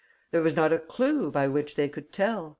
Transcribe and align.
There 0.31 0.41
was 0.41 0.55
not 0.55 0.73
a 0.73 0.79
clue 0.79 1.29
by 1.29 1.47
which 1.47 1.75
they 1.75 1.87
could 1.87 2.11
tell.... 2.11 2.49